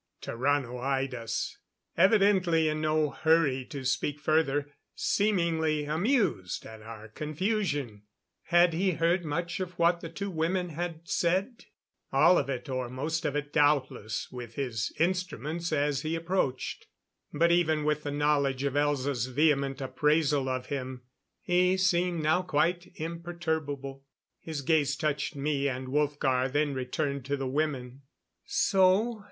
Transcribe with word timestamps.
Tarrano 0.19 0.79
eyed 0.79 1.13
us, 1.13 1.59
evidently 1.95 2.67
in 2.67 2.81
no 2.81 3.11
hurry 3.11 3.63
to 3.65 3.85
speak 3.85 4.19
further, 4.19 4.71
seemingly 4.95 5.85
amused 5.85 6.65
at 6.65 6.81
our 6.81 7.07
confusion. 7.07 8.01
Had 8.45 8.73
he 8.73 8.93
heard 8.93 9.23
much 9.23 9.59
of 9.59 9.77
what 9.77 10.01
the 10.01 10.09
two 10.09 10.31
women 10.31 10.69
had 10.69 11.07
said? 11.07 11.65
All 12.11 12.39
of 12.39 12.49
it, 12.49 12.67
or 12.67 12.89
most 12.89 13.25
of 13.25 13.35
it, 13.35 13.53
doubtless, 13.53 14.31
with 14.31 14.55
his 14.55 14.91
instruments 14.97 15.71
as 15.71 16.01
he 16.01 16.15
approached. 16.15 16.87
But, 17.31 17.51
even 17.51 17.83
with 17.85 18.01
the 18.01 18.09
knowledge 18.09 18.63
of 18.63 18.73
Elza's 18.73 19.27
vehement 19.27 19.81
appraisal 19.81 20.49
of 20.49 20.65
him, 20.65 21.03
he 21.41 21.77
seemed 21.77 22.23
now 22.23 22.41
quite 22.41 22.91
imperturbable. 22.95 24.03
His 24.39 24.63
gaze 24.63 24.95
touched 24.95 25.35
me 25.35 25.69
and 25.69 25.89
Wolfgar, 25.89 26.51
then 26.51 26.73
returned 26.73 27.23
to 27.25 27.37
the 27.37 27.45
women. 27.47 28.01
"So? 28.45 29.19